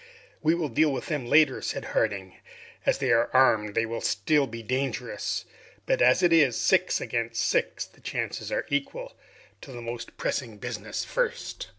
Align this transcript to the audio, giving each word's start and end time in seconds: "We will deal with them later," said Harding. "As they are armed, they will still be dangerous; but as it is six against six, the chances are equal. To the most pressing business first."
"We 0.41 0.55
will 0.55 0.69
deal 0.69 0.91
with 0.91 1.05
them 1.09 1.27
later," 1.27 1.61
said 1.61 1.85
Harding. 1.93 2.33
"As 2.87 2.97
they 2.97 3.11
are 3.11 3.29
armed, 3.35 3.75
they 3.75 3.85
will 3.85 4.01
still 4.01 4.47
be 4.47 4.63
dangerous; 4.63 5.45
but 5.85 6.01
as 6.01 6.23
it 6.23 6.33
is 6.33 6.57
six 6.59 6.99
against 6.99 7.43
six, 7.47 7.85
the 7.85 8.01
chances 8.01 8.51
are 8.51 8.65
equal. 8.69 9.15
To 9.61 9.71
the 9.71 9.79
most 9.79 10.17
pressing 10.17 10.57
business 10.57 11.05
first." 11.05 11.67